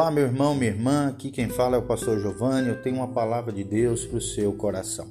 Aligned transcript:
Olá, 0.00 0.10
meu 0.10 0.24
irmão, 0.24 0.54
minha 0.54 0.70
irmã. 0.70 1.08
Aqui 1.08 1.30
quem 1.30 1.50
fala 1.50 1.76
é 1.76 1.78
o 1.78 1.82
pastor 1.82 2.18
Giovanni. 2.18 2.68
Eu 2.70 2.80
tenho 2.80 2.96
uma 2.96 3.08
palavra 3.08 3.52
de 3.52 3.62
Deus 3.62 4.06
para 4.06 4.16
o 4.16 4.20
seu 4.20 4.50
coração. 4.54 5.06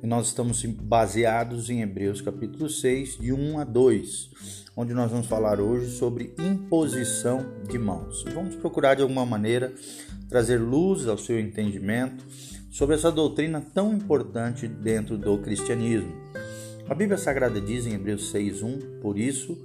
E 0.00 0.06
nós 0.06 0.28
estamos 0.28 0.64
baseados 0.64 1.68
em 1.68 1.82
Hebreus 1.82 2.20
capítulo 2.20 2.70
6, 2.70 3.18
de 3.18 3.32
1 3.32 3.58
a 3.58 3.64
2, 3.64 4.30
onde 4.76 4.94
nós 4.94 5.10
vamos 5.10 5.26
falar 5.26 5.58
hoje 5.58 5.90
sobre 5.90 6.32
imposição 6.38 7.44
de 7.68 7.76
mãos. 7.76 8.24
Vamos 8.32 8.54
procurar 8.54 8.94
de 8.94 9.02
alguma 9.02 9.26
maneira 9.26 9.74
trazer 10.28 10.58
luz 10.58 11.08
ao 11.08 11.18
seu 11.18 11.40
entendimento 11.40 12.24
sobre 12.70 12.94
essa 12.94 13.10
doutrina 13.10 13.60
tão 13.74 13.92
importante 13.92 14.68
dentro 14.68 15.18
do 15.18 15.38
cristianismo. 15.38 16.12
A 16.88 16.94
Bíblia 16.94 17.18
Sagrada 17.18 17.60
diz 17.60 17.84
em 17.84 17.94
Hebreus 17.94 18.30
6:1, 18.30 19.00
por 19.00 19.18
isso, 19.18 19.58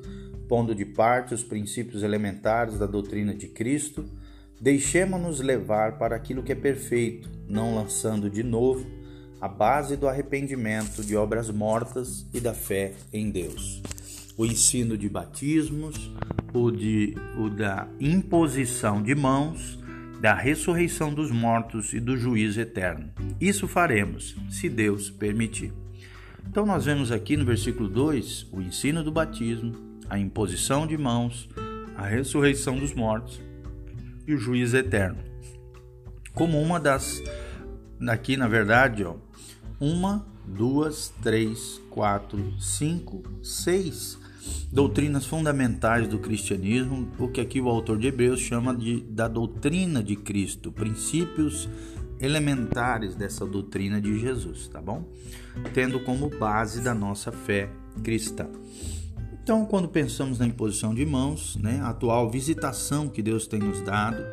pondo 0.49 0.73
de 0.73 0.85
parte 0.85 1.35
os 1.35 1.43
princípios 1.43 2.01
elementares 2.01 2.79
da 2.79 2.87
doutrina 2.87 3.31
de 3.35 3.47
Cristo, 3.47 4.03
deixemos-nos 4.59 5.39
levar 5.41 5.97
para 5.97 6.15
aquilo 6.15 6.43
que 6.43 6.51
é 6.51 6.55
perfeito, 6.55 7.29
não 7.47 7.75
lançando 7.75 8.29
de 8.29 8.43
novo 8.43 8.85
a 9.41 9.47
base 9.47 9.95
do 9.95 10.07
arrependimento 10.07 11.03
de 11.03 11.15
obras 11.15 11.49
mortas 11.49 12.25
e 12.33 12.39
da 12.39 12.53
fé 12.53 12.93
em 13.11 13.29
Deus. 13.29 13.81
O 14.37 14.45
ensino 14.45 14.97
de 14.97 15.07
batismos, 15.07 16.11
o, 16.53 16.71
de, 16.71 17.15
o 17.37 17.49
da 17.49 17.87
imposição 17.99 19.03
de 19.03 19.13
mãos, 19.13 19.79
da 20.19 20.33
ressurreição 20.33 21.13
dos 21.13 21.29
mortos 21.29 21.93
e 21.93 21.99
do 21.99 22.17
juízo 22.17 22.59
eterno. 22.59 23.09
Isso 23.39 23.67
faremos, 23.67 24.35
se 24.49 24.67
Deus 24.69 25.09
permitir. 25.09 25.71
Então, 26.49 26.65
nós 26.65 26.85
vemos 26.85 27.11
aqui 27.11 27.37
no 27.37 27.45
versículo 27.45 27.89
2 27.89 28.47
o 28.51 28.61
ensino 28.61 29.03
do 29.03 29.11
batismo, 29.11 29.75
a 30.09 30.17
imposição 30.17 30.87
de 30.87 30.97
mãos, 30.97 31.49
a 31.95 32.07
ressurreição 32.07 32.77
dos 32.77 32.93
mortos 32.93 33.44
e 34.27 34.33
o 34.33 34.37
juízo 34.37 34.77
eterno. 34.77 35.17
Como 36.33 36.61
uma 36.61 36.79
das, 36.79 37.21
aqui 38.07 38.35
na 38.35 38.47
verdade, 38.47 39.03
ó, 39.03 39.15
uma, 39.79 40.25
duas, 40.45 41.13
três, 41.21 41.81
quatro, 41.89 42.53
cinco, 42.59 43.23
seis 43.41 44.17
doutrinas 44.71 45.25
fundamentais 45.25 46.07
do 46.07 46.19
cristianismo, 46.19 47.09
o 47.17 47.27
que 47.27 47.41
aqui 47.41 47.59
o 47.59 47.69
autor 47.69 47.97
de 47.97 48.07
Hebreus 48.07 48.39
chama 48.39 48.75
de 48.75 49.01
da 49.01 49.27
doutrina 49.27 50.03
de 50.03 50.15
Cristo, 50.15 50.71
princípios 50.71 51.69
elementares 52.19 53.15
dessa 53.15 53.45
doutrina 53.45 53.99
de 53.99 54.19
Jesus, 54.19 54.67
tá 54.67 54.81
bom? 54.81 55.05
Tendo 55.73 55.99
como 56.01 56.29
base 56.29 56.81
da 56.81 56.93
nossa 56.93 57.31
fé 57.31 57.69
cristã. 58.03 58.47
Então, 59.45 59.63
quando 59.63 59.87
pensamos 59.87 60.39
na 60.39 60.47
imposição 60.47 60.91
de 60.91 61.05
mãos, 61.05 61.55
né, 61.57 61.79
a 61.79 61.89
atual 61.89 62.31
visitação 62.31 63.07
que 63.07 63.21
Deus 63.21 63.45
tem 63.45 63.59
nos 63.59 63.79
dado 63.79 64.25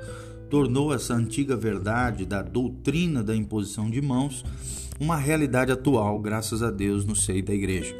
tornou 0.48 0.94
essa 0.94 1.12
antiga 1.12 1.54
verdade 1.54 2.24
da 2.24 2.40
doutrina 2.40 3.22
da 3.22 3.36
imposição 3.36 3.90
de 3.90 4.00
mãos 4.00 4.42
uma 4.98 5.18
realidade 5.18 5.70
atual, 5.70 6.18
graças 6.18 6.62
a 6.62 6.70
Deus, 6.70 7.04
no 7.04 7.14
seio 7.14 7.44
da 7.44 7.52
igreja. 7.52 7.94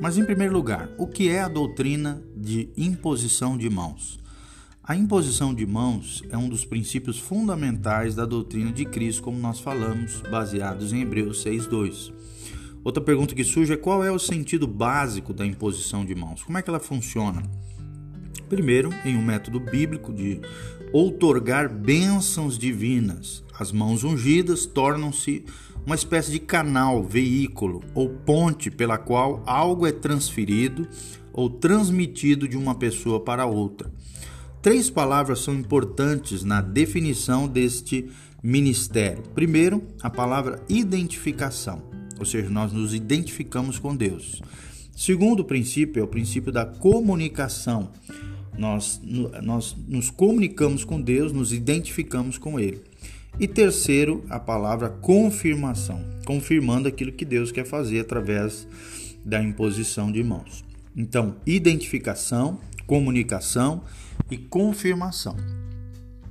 Mas, 0.00 0.18
em 0.18 0.24
primeiro 0.24 0.52
lugar, 0.52 0.90
o 0.98 1.06
que 1.06 1.28
é 1.28 1.40
a 1.42 1.48
doutrina 1.48 2.20
de 2.36 2.70
imposição 2.76 3.56
de 3.56 3.70
mãos? 3.70 4.18
A 4.82 4.96
imposição 4.96 5.54
de 5.54 5.64
mãos 5.64 6.24
é 6.28 6.36
um 6.36 6.48
dos 6.48 6.64
princípios 6.64 7.20
fundamentais 7.20 8.16
da 8.16 8.26
doutrina 8.26 8.72
de 8.72 8.84
Cristo, 8.84 9.22
como 9.22 9.38
nós 9.38 9.60
falamos, 9.60 10.20
baseados 10.22 10.92
em 10.92 11.02
Hebreus 11.02 11.40
6:2. 11.40 12.12
Outra 12.84 13.02
pergunta 13.02 13.34
que 13.34 13.44
surge 13.44 13.72
é 13.72 13.76
qual 13.76 14.02
é 14.02 14.10
o 14.10 14.18
sentido 14.18 14.66
básico 14.66 15.32
da 15.32 15.46
imposição 15.46 16.04
de 16.04 16.16
mãos? 16.16 16.42
Como 16.42 16.58
é 16.58 16.62
que 16.62 16.68
ela 16.68 16.80
funciona? 16.80 17.40
Primeiro, 18.48 18.90
em 19.04 19.16
um 19.16 19.24
método 19.24 19.60
bíblico 19.60 20.12
de 20.12 20.40
outorgar 20.92 21.72
bênçãos 21.72 22.58
divinas. 22.58 23.44
As 23.56 23.70
mãos 23.70 24.02
ungidas 24.02 24.66
tornam-se 24.66 25.44
uma 25.86 25.94
espécie 25.94 26.32
de 26.32 26.40
canal, 26.40 27.04
veículo 27.04 27.82
ou 27.94 28.08
ponte 28.08 28.68
pela 28.68 28.98
qual 28.98 29.44
algo 29.46 29.86
é 29.86 29.92
transferido 29.92 30.88
ou 31.32 31.48
transmitido 31.48 32.48
de 32.48 32.56
uma 32.56 32.74
pessoa 32.74 33.20
para 33.20 33.46
outra. 33.46 33.92
Três 34.60 34.90
palavras 34.90 35.38
são 35.38 35.54
importantes 35.54 36.42
na 36.42 36.60
definição 36.60 37.46
deste 37.46 38.10
ministério. 38.42 39.22
Primeiro, 39.34 39.82
a 40.02 40.10
palavra 40.10 40.60
identificação 40.68 41.91
ou 42.22 42.26
seja, 42.26 42.48
nós 42.48 42.72
nos 42.72 42.94
identificamos 42.94 43.78
com 43.80 43.96
Deus. 43.96 44.40
Segundo 44.94 45.44
princípio 45.44 46.00
é 46.00 46.04
o 46.04 46.08
princípio 46.08 46.52
da 46.52 46.64
comunicação. 46.64 47.90
Nós, 48.56 49.00
nós 49.42 49.76
nos 49.88 50.08
comunicamos 50.08 50.84
com 50.84 51.00
Deus, 51.00 51.32
nos 51.32 51.52
identificamos 51.52 52.38
com 52.38 52.60
Ele. 52.60 52.80
E 53.40 53.48
terceiro, 53.48 54.24
a 54.28 54.38
palavra 54.38 54.88
confirmação, 54.88 56.04
confirmando 56.24 56.86
aquilo 56.86 57.10
que 57.10 57.24
Deus 57.24 57.50
quer 57.50 57.64
fazer 57.64 57.98
através 58.00 58.68
da 59.24 59.42
imposição 59.42 60.12
de 60.12 60.22
mãos. 60.22 60.64
Então, 60.96 61.34
identificação, 61.44 62.60
comunicação 62.86 63.82
e 64.30 64.36
confirmação. 64.36 65.34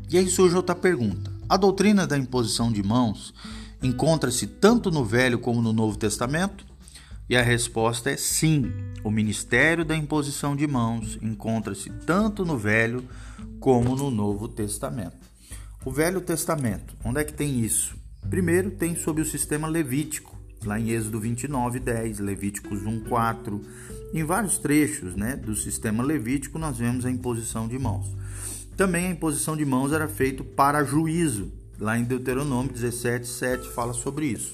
E 0.09 0.17
aí 0.17 0.27
surge 0.27 0.55
outra 0.55 0.75
pergunta: 0.75 1.31
a 1.49 1.57
doutrina 1.57 2.07
da 2.07 2.17
imposição 2.17 2.71
de 2.71 2.81
mãos 2.81 3.33
encontra-se 3.81 4.47
tanto 4.47 4.91
no 4.91 5.03
Velho 5.03 5.39
como 5.39 5.61
no 5.61 5.73
Novo 5.73 5.97
Testamento? 5.97 6.65
E 7.29 7.35
a 7.35 7.41
resposta 7.41 8.11
é 8.11 8.17
sim. 8.17 8.71
O 9.03 9.09
ministério 9.09 9.85
da 9.85 9.95
imposição 9.95 10.55
de 10.55 10.67
mãos 10.67 11.17
encontra-se 11.21 11.89
tanto 11.89 12.45
no 12.45 12.57
Velho 12.57 13.03
como 13.59 13.95
no 13.95 14.11
Novo 14.11 14.47
Testamento. 14.47 15.17
O 15.85 15.91
Velho 15.91 16.21
Testamento, 16.21 16.95
onde 17.03 17.21
é 17.21 17.23
que 17.23 17.33
tem 17.33 17.59
isso? 17.61 17.95
Primeiro 18.29 18.69
tem 18.69 18.95
sob 18.95 19.21
o 19.21 19.25
sistema 19.25 19.67
levítico, 19.67 20.37
lá 20.63 20.79
em 20.79 20.89
Êxodo 20.89 21.19
29, 21.19 21.79
10, 21.79 22.19
Levíticos 22.19 22.85
1, 22.85 23.05
4. 23.05 23.61
Em 24.13 24.23
vários 24.23 24.57
trechos 24.57 25.15
né, 25.15 25.35
do 25.35 25.55
sistema 25.55 26.03
levítico 26.03 26.59
nós 26.59 26.77
vemos 26.77 27.05
a 27.05 27.09
imposição 27.09 27.67
de 27.67 27.79
mãos. 27.79 28.05
Também 28.77 29.07
a 29.07 29.11
imposição 29.11 29.55
de 29.55 29.65
mãos 29.65 29.91
era 29.91 30.07
feito 30.07 30.43
para 30.43 30.83
juízo, 30.83 31.51
Lá 31.81 31.97
em 31.97 32.03
Deuteronômio 32.03 32.71
17, 32.71 33.27
7 33.27 33.67
fala 33.69 33.91
sobre 33.91 34.27
isso. 34.27 34.53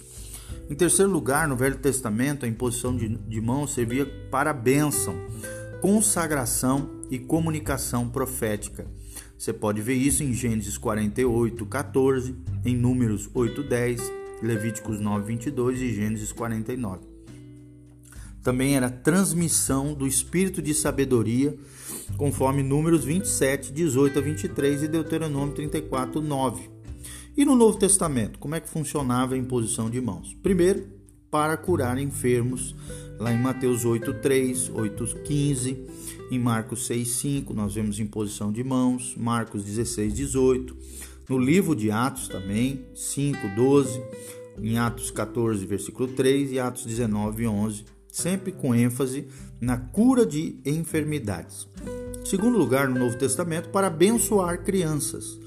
Em 0.69 0.75
terceiro 0.75 1.11
lugar, 1.11 1.45
no 1.45 1.57
Velho 1.57 1.77
Testamento, 1.77 2.45
a 2.45 2.47
imposição 2.47 2.95
de, 2.95 3.09
de 3.09 3.41
mãos 3.41 3.73
servia 3.73 4.05
para 4.31 4.53
bênção, 4.53 5.13
consagração 5.81 6.89
e 7.11 7.19
comunicação 7.19 8.07
profética. 8.07 8.87
Você 9.37 9.51
pode 9.51 9.81
ver 9.81 9.95
isso 9.95 10.23
em 10.23 10.33
Gênesis 10.33 10.77
48, 10.77 11.65
14, 11.65 12.33
em 12.63 12.77
Números 12.77 13.29
8, 13.33 13.61
10, 13.61 14.11
Levíticos 14.41 15.01
9, 15.01 15.27
22 15.27 15.81
e 15.81 15.93
Gênesis 15.93 16.31
49. 16.31 17.01
Também 18.41 18.77
era 18.77 18.89
transmissão 18.89 19.93
do 19.93 20.07
espírito 20.07 20.61
de 20.61 20.73
sabedoria, 20.73 21.53
conforme 22.15 22.63
Números 22.63 23.03
27, 23.03 23.73
18 23.73 24.17
a 24.17 24.21
23 24.21 24.83
e 24.83 24.87
Deuteronômio 24.87 25.53
34, 25.53 26.21
9. 26.21 26.76
E 27.37 27.45
no 27.45 27.55
Novo 27.55 27.77
Testamento, 27.77 28.39
como 28.39 28.55
é 28.55 28.59
que 28.59 28.67
funcionava 28.67 29.35
a 29.35 29.37
imposição 29.37 29.91
de 29.91 30.01
mãos? 30.01 30.35
Primeiro, 30.41 30.87
para 31.29 31.55
curar 31.55 31.99
enfermos, 31.99 32.75
lá 33.19 33.31
em 33.31 33.39
Mateus 33.39 33.85
8:3, 33.85 34.71
8:15, 34.73 35.77
em 36.31 36.39
Marcos 36.39 36.87
6:5, 36.87 37.53
nós 37.53 37.75
vemos 37.75 37.99
imposição 37.99 38.51
de 38.51 38.63
mãos, 38.63 39.13
Marcos 39.15 39.63
16:18, 39.63 40.75
no 41.29 41.37
livro 41.37 41.75
de 41.75 41.91
Atos 41.91 42.27
também, 42.27 42.83
5:12, 42.95 44.01
em 44.59 44.79
Atos 44.79 45.11
14, 45.11 45.63
versículo 45.63 46.07
3 46.07 46.51
e 46.51 46.59
Atos 46.59 46.87
19:11, 46.87 47.85
sempre 48.11 48.51
com 48.51 48.73
ênfase 48.73 49.27
na 49.61 49.77
cura 49.77 50.25
de 50.25 50.59
enfermidades. 50.65 51.67
Segundo 52.25 52.57
lugar, 52.57 52.89
no 52.89 52.97
Novo 52.97 53.15
Testamento, 53.15 53.69
para 53.69 53.87
abençoar 53.87 54.63
crianças. 54.63 55.39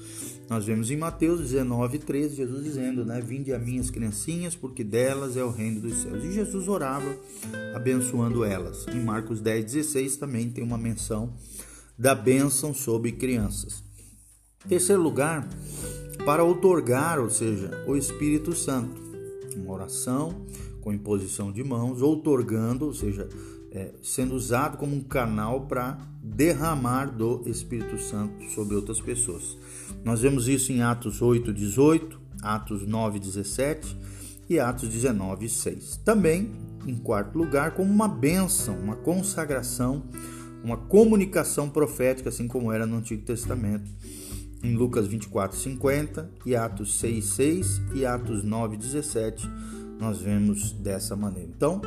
Nós 0.51 0.65
vemos 0.65 0.91
em 0.91 0.97
Mateus 0.97 1.39
19, 1.39 1.97
13, 1.99 2.35
Jesus 2.35 2.61
dizendo, 2.65 3.05
né? 3.05 3.21
Vinde 3.21 3.53
a 3.53 3.57
minhas 3.57 3.89
criancinhas, 3.89 4.53
porque 4.53 4.83
delas 4.83 5.37
é 5.37 5.43
o 5.45 5.49
reino 5.49 5.79
dos 5.79 6.01
céus. 6.01 6.25
E 6.25 6.33
Jesus 6.33 6.67
orava 6.67 7.15
abençoando 7.73 8.43
elas. 8.43 8.85
Em 8.89 9.01
Marcos 9.01 9.39
10, 9.39 9.63
16 9.63 10.17
também 10.17 10.49
tem 10.49 10.61
uma 10.61 10.77
menção 10.77 11.31
da 11.97 12.13
bênção 12.13 12.73
sobre 12.73 13.13
crianças. 13.13 13.81
Terceiro 14.67 15.01
lugar, 15.01 15.47
para 16.25 16.43
outorgar, 16.43 17.17
ou 17.17 17.29
seja, 17.29 17.71
o 17.87 17.95
Espírito 17.95 18.53
Santo. 18.53 19.01
Uma 19.55 19.71
oração 19.75 20.45
com 20.81 20.91
imposição 20.91 21.49
de 21.49 21.63
mãos, 21.63 22.01
outorgando, 22.01 22.87
ou 22.87 22.93
seja, 22.93 23.29
é, 23.71 23.91
sendo 24.03 24.35
usado 24.35 24.77
como 24.77 24.95
um 24.95 25.01
canal 25.01 25.61
para 25.61 25.97
derramar 26.21 27.05
do 27.05 27.41
Espírito 27.45 27.97
Santo 27.99 28.43
sobre 28.51 28.75
outras 28.75 28.99
pessoas. 28.99 29.57
Nós 30.03 30.21
vemos 30.21 30.47
isso 30.47 30.71
em 30.71 30.81
Atos 30.81 31.21
8, 31.21 31.53
18, 31.53 32.19
Atos 32.41 32.85
9, 32.85 33.19
17 33.19 33.97
e 34.49 34.59
Atos 34.59 34.89
19, 34.89 35.47
6. 35.47 35.97
Também, 36.03 36.51
em 36.85 36.95
quarto 36.95 37.37
lugar, 37.37 37.71
como 37.71 37.89
uma 37.89 38.07
bênção, 38.07 38.77
uma 38.77 38.95
consagração, 38.95 40.03
uma 40.63 40.77
comunicação 40.77 41.69
profética, 41.69 42.29
assim 42.29 42.47
como 42.47 42.71
era 42.71 42.85
no 42.85 42.97
Antigo 42.97 43.23
Testamento. 43.23 43.89
em 44.63 44.75
Lucas 44.75 45.07
24, 45.07 45.57
50 45.57 46.29
e 46.45 46.55
Atos 46.55 46.99
6, 46.99 47.25
6 47.25 47.81
e 47.95 48.05
Atos 48.05 48.43
9, 48.43 48.77
17, 48.77 49.49
nós 50.01 50.19
vemos 50.19 50.71
dessa 50.71 51.15
maneira. 51.15 51.47
Então, 51.55 51.79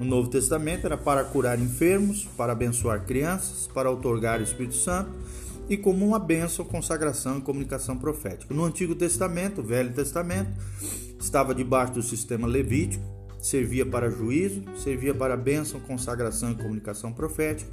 no 0.00 0.04
Novo 0.04 0.28
Testamento 0.28 0.84
era 0.84 0.98
para 0.98 1.22
curar 1.22 1.58
enfermos, 1.58 2.24
para 2.36 2.52
abençoar 2.52 3.06
crianças, 3.06 3.68
para 3.72 3.88
otorgar 3.88 4.40
o 4.40 4.42
Espírito 4.42 4.74
Santo 4.74 5.10
e 5.68 5.76
como 5.76 6.04
uma 6.04 6.18
bênção, 6.18 6.64
consagração 6.64 7.38
e 7.38 7.42
comunicação 7.42 7.96
profética. 7.96 8.52
No 8.52 8.64
Antigo 8.64 8.96
Testamento, 8.96 9.60
o 9.60 9.64
Velho 9.64 9.92
Testamento, 9.92 10.50
estava 11.20 11.54
debaixo 11.54 11.92
do 11.92 12.02
sistema 12.02 12.48
levítico, 12.48 13.04
servia 13.40 13.86
para 13.86 14.10
juízo, 14.10 14.64
servia 14.76 15.14
para 15.14 15.36
bênção, 15.36 15.78
consagração 15.78 16.50
e 16.50 16.56
comunicação 16.56 17.12
profética 17.12 17.70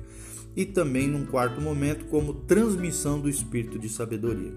e 0.55 0.63
também, 0.65 1.07
num 1.07 1.25
quarto 1.25 1.59
momento, 1.59 2.05
como 2.05 2.33
transmissão 2.33 3.19
do 3.19 3.29
espírito 3.29 3.79
de 3.79 3.89
sabedoria. 3.89 4.53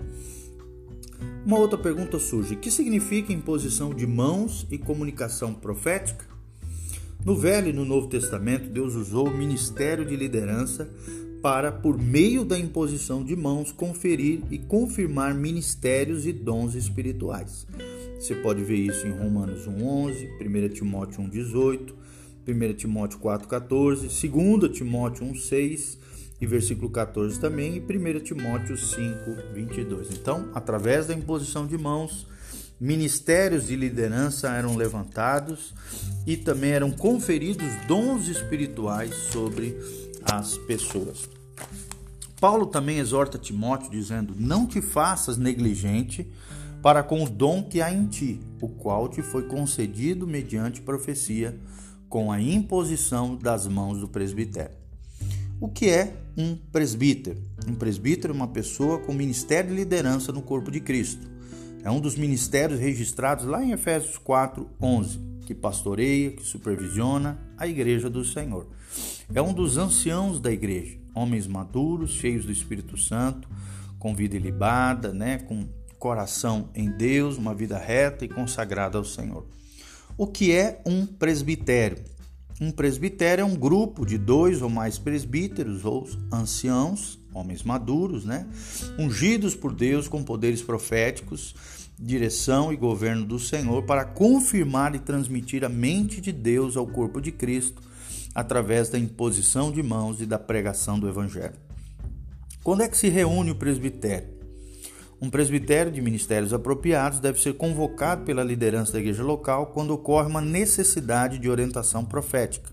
Uma 1.45 1.59
outra 1.59 1.79
pergunta 1.79 2.19
surge: 2.19 2.57
que 2.57 2.71
significa 2.71 3.33
imposição 3.33 3.95
de 3.95 4.07
mãos 4.07 4.67
e 4.71 4.79
comunicação 4.79 5.55
profética? 5.55 6.25
No 7.25 7.37
Velho 7.37 7.69
e 7.69 7.73
no 7.73 7.85
Novo 7.85 8.09
Testamento, 8.09 8.71
Deus 8.71 8.95
usou 8.95 9.29
o 9.29 9.37
ministério 9.37 10.07
de 10.07 10.17
liderança 10.17 10.89
para, 11.43 11.71
por 11.71 11.99
meio 11.99 12.45
da 12.45 12.59
imposição 12.59 13.25
de 13.25 13.35
mãos, 13.35 13.73
conferir 13.73 14.41
e 14.51 14.59
confirmar 14.59 15.35
ministérios 15.35 16.27
e 16.27 16.33
dons 16.33 16.75
espirituais. 16.75 17.67
Você 18.19 18.35
pode 18.35 18.63
ver 18.63 18.77
isso 18.77 19.07
em 19.07 19.13
Romanos 19.13 19.67
1:11, 19.67 20.29
1 20.41 20.69
Timóteo 20.69 21.23
1:18, 21.23 21.95
1 22.47 22.75
Timóteo 22.75 23.19
4:14, 23.19 24.09
2 24.09 24.73
Timóteo 24.73 25.27
1:6 25.27 25.99
e 26.41 26.47
versículo 26.47 26.91
14 26.91 27.39
também 27.39 27.77
e 27.77 27.81
1 27.81 28.21
Timóteo 28.21 28.77
5:22. 28.77 30.09
Então, 30.13 30.49
através 30.55 31.07
da 31.07 31.15
imposição 31.15 31.67
de 31.67 31.77
mãos, 31.77 32.27
ministérios 32.81 33.67
de 33.67 33.77
liderança 33.77 34.49
eram 34.49 34.75
levantados 34.75 35.75
e 36.27 36.37
também 36.37 36.71
eram 36.71 36.91
conferidos 36.91 37.69
dons 37.87 38.27
espirituais 38.29 39.15
sobre 39.15 39.77
as 40.23 40.57
pessoas. 40.59 41.29
Paulo 42.41 42.67
também 42.67 42.99
exorta 42.99 43.37
Timóteo 43.37 43.91
dizendo: 43.91 44.35
Não 44.35 44.67
te 44.67 44.81
faças 44.81 45.37
negligente 45.37 46.27
para 46.83 47.03
com 47.03 47.23
o 47.23 47.29
dom 47.29 47.63
que 47.63 47.83
há 47.83 47.93
em 47.93 48.07
ti, 48.07 48.41
o 48.63 48.69
qual 48.69 49.09
te 49.09 49.21
foi 49.21 49.43
concedido 49.43 50.27
mediante 50.27 50.81
profecia, 50.81 51.59
com 52.09 52.33
a 52.33 52.41
imposição 52.41 53.37
das 53.37 53.67
mãos 53.67 54.01
do 54.01 54.09
presbitério. 54.09 54.80
O 55.61 55.69
que 55.69 55.91
é 55.91 56.15
um 56.39 56.57
presbítero? 56.57 57.37
Um 57.69 57.75
presbítero 57.75 58.33
é 58.33 58.37
uma 58.37 58.49
pessoa 58.49 58.99
com 58.99 59.13
ministério 59.13 59.69
de 59.69 59.77
liderança 59.77 60.33
no 60.33 60.41
corpo 60.41 60.71
de 60.71 60.81
Cristo. 60.81 61.29
É 61.85 61.91
um 61.91 62.01
dos 62.01 62.17
ministérios 62.17 62.81
registrados 62.81 63.45
lá 63.45 63.63
em 63.63 63.73
Efésios 63.73 64.17
4, 64.17 64.67
11, 64.81 65.21
que 65.45 65.55
pastoreia, 65.55 66.31
que 66.31 66.43
supervisiona 66.43 67.39
a 67.59 67.69
igreja 67.69 68.09
do 68.09 68.25
Senhor. 68.25 68.69
É 69.35 69.43
um 69.43 69.53
dos 69.53 69.77
anciãos 69.77 70.41
da 70.41 70.51
igreja, 70.51 70.97
homens 71.15 71.47
maduros, 71.47 72.13
cheios 72.13 72.47
do 72.47 72.53
Espírito 72.53 72.97
Santo, 72.97 73.47
com 73.99 74.15
vida 74.15 74.37
ilibada, 74.37 75.13
né, 75.13 75.41
com 75.41 75.69
coração 75.99 76.71
em 76.75 76.91
Deus, 76.91 77.37
uma 77.37 77.55
vida 77.55 77.77
reta 77.77 78.25
e 78.25 78.29
consagrada 78.29 78.97
ao 78.97 79.05
Senhor. 79.05 79.47
O 80.17 80.27
que 80.27 80.53
é 80.53 80.81
um 80.87 81.05
presbitério? 81.05 81.99
Um 82.61 82.71
presbitério 82.71 83.41
é 83.41 83.45
um 83.45 83.57
grupo 83.57 84.05
de 84.05 84.19
dois 84.19 84.61
ou 84.61 84.69
mais 84.69 84.99
presbíteros 84.99 85.85
ou 85.85 86.07
anciãos, 86.31 87.19
homens 87.33 87.63
maduros, 87.63 88.27
né, 88.27 88.47
ungidos 88.99 89.55
por 89.55 89.73
Deus 89.73 90.09
com 90.09 90.23
poderes 90.23 90.61
proféticos, 90.61 91.55
direção 91.99 92.71
e 92.71 92.77
governo 92.77 93.25
do 93.25 93.39
Senhor 93.39 93.85
para 93.85 94.05
confirmar 94.05 94.95
e 94.95 94.99
transmitir 94.99 95.65
a 95.65 95.71
mente 95.71 96.21
de 96.21 96.33
Deus 96.33 96.77
ao 96.77 96.87
corpo 96.87 97.21
de 97.21 97.33
Cristo 97.33 97.83
através 98.35 98.91
da 98.91 98.99
imposição 98.99 99.73
de 99.73 99.83
mãos 99.83 100.21
e 100.21 100.27
da 100.27 100.39
pregação 100.39 100.99
do 100.99 101.09
Evangelho. 101.09 101.57
Quando 102.63 102.83
é 102.83 102.89
que 102.89 102.97
se 102.97 103.09
reúne 103.09 103.53
o 103.53 103.55
presbitério? 103.55 104.40
Um 105.23 105.29
presbitério 105.29 105.93
de 105.93 106.01
ministérios 106.01 106.55
apropriados 106.55 107.21
deve 107.21 107.39
ser 107.39 107.53
convocado 107.53 108.25
pela 108.25 108.43
liderança 108.43 108.95
da 108.95 109.01
igreja 109.01 109.23
local 109.23 109.67
quando 109.67 109.91
ocorre 109.91 110.27
uma 110.27 110.41
necessidade 110.41 111.39
de 111.39 111.51
orientação 111.51 112.03
profética. 112.05 112.71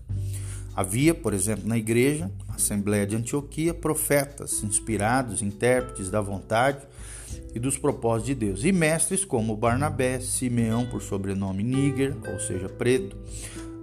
Havia, 0.74 1.12
por 1.12 1.34
exemplo, 1.34 1.68
na 1.68 1.76
igreja, 1.76 2.30
Assembleia 2.48 3.06
de 3.06 3.16
Antioquia, 3.16 3.74
profetas 3.74 4.62
inspirados, 4.62 5.42
intérpretes 5.42 6.08
da 6.08 6.22
vontade 6.22 6.86
e 7.54 7.58
dos 7.58 7.76
propósitos 7.76 8.26
de 8.28 8.34
Deus, 8.34 8.64
e 8.64 8.72
mestres 8.72 9.26
como 9.26 9.54
Barnabé, 9.54 10.18
Simeão, 10.18 10.86
por 10.86 11.02
sobrenome 11.02 11.62
Níger, 11.62 12.16
ou 12.32 12.40
seja, 12.40 12.68
preto, 12.68 13.14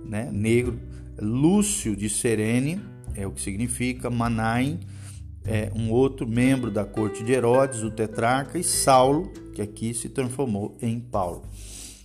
né, 0.04 0.30
negro, 0.32 0.80
Lúcio 1.22 1.96
de 1.96 2.10
Serene, 2.10 2.82
é 3.14 3.28
o 3.28 3.32
que 3.32 3.42
significa, 3.42 4.10
Manaim, 4.10 4.80
é 5.46 5.72
um 5.76 5.92
outro 5.92 6.28
membro 6.28 6.72
da 6.72 6.84
corte 6.84 7.24
de 7.24 7.32
Herodes, 7.32 7.84
o 7.84 7.92
tetrarca, 7.92 8.58
e 8.58 8.64
Saulo, 8.64 9.32
que 9.54 9.62
aqui 9.62 9.94
se 9.94 10.10
transformou 10.10 10.76
em 10.82 11.00
Paulo. 11.00 11.44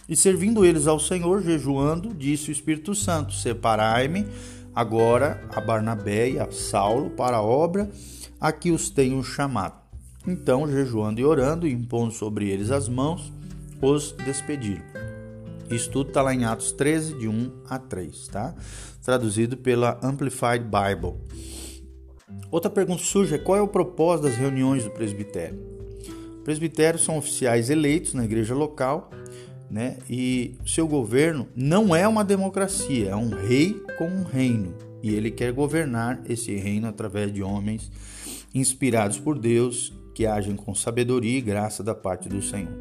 E 0.09 0.17
servindo 0.17 0.65
eles 0.65 0.87
ao 0.87 0.99
Senhor, 0.99 1.43
jejuando, 1.43 2.13
disse 2.13 2.51
o 2.51 2.53
Espírito 2.53 2.95
Santo: 2.95 3.33
Separai-me 3.33 4.27
agora 4.75 5.43
a 5.55 5.61
Barnabé 5.61 6.31
e 6.31 6.39
a 6.39 6.51
Saulo 6.51 7.11
para 7.11 7.39
a 7.39 7.43
obra 7.43 7.91
a 8.41 8.51
que 8.53 8.71
os 8.71 8.91
tenho 8.91 9.23
chamado. 9.23 9.81
Então, 10.27 10.69
jejuando 10.69 11.21
e 11.21 11.25
orando, 11.25 11.67
impondo 11.67 12.13
sobre 12.13 12.49
eles 12.49 12.71
as 12.71 12.89
mãos, 12.89 13.33
os 13.81 14.13
despediram. 14.13 14.83
Isso 15.71 15.91
tudo 15.91 16.09
está 16.09 16.21
lá 16.21 16.35
em 16.35 16.45
Atos 16.45 16.73
13, 16.73 17.15
de 17.15 17.29
1 17.29 17.53
a 17.69 17.79
3, 17.79 18.29
tá? 18.29 18.55
Traduzido 19.05 19.57
pela 19.57 19.99
Amplified 20.03 20.65
Bible. 20.65 21.15
Outra 22.51 22.71
pergunta 22.71 23.03
surge 23.03 23.35
é 23.35 23.39
qual 23.39 23.59
é 23.59 23.63
o 23.63 23.69
propósito 23.69 24.29
das 24.29 24.37
reuniões 24.37 24.85
do 24.85 24.91
presbitério? 24.91 25.59
Presbitérios 26.45 27.05
são 27.05 27.17
oficiais 27.17 27.71
eleitos 27.71 28.15
na 28.15 28.25
igreja 28.25 28.55
local, 28.55 29.11
né? 29.71 29.99
E 30.09 30.57
seu 30.67 30.89
governo 30.89 31.47
não 31.55 31.95
é 31.95 32.09
uma 32.09 32.25
democracia, 32.25 33.11
é 33.11 33.17
um 33.17 33.31
rei 33.31 33.75
com 33.97 34.07
um 34.07 34.25
reino. 34.25 34.75
E 35.03 35.15
ele 35.15 35.31
quer 35.31 35.53
governar 35.53 36.21
esse 36.29 36.55
reino 36.57 36.89
através 36.89 37.33
de 37.33 37.43
homens 37.43 37.91
inspirados 38.53 39.19
por 39.19 39.39
Deus, 39.39 39.93
que 40.15 40.27
agem 40.27 40.57
com 40.57 40.75
sabedoria 40.75 41.39
e 41.39 41.41
graça 41.41 41.83
da 41.83 41.95
parte 41.95 42.29
do 42.29 42.43
Senhor. 42.43 42.73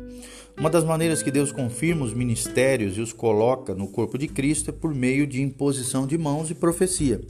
Uma 0.57 0.69
das 0.69 0.83
maneiras 0.83 1.23
que 1.23 1.31
Deus 1.31 1.51
confirma 1.51 2.03
os 2.03 2.13
ministérios 2.13 2.97
e 2.97 3.01
os 3.01 3.13
coloca 3.13 3.73
no 3.73 3.87
corpo 3.87 4.17
de 4.17 4.27
Cristo 4.27 4.71
é 4.71 4.73
por 4.73 4.93
meio 4.93 5.25
de 5.25 5.41
imposição 5.41 6.05
de 6.05 6.17
mãos 6.17 6.49
e 6.49 6.55
profecia. 6.55 7.21